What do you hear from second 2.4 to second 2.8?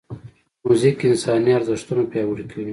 کوي.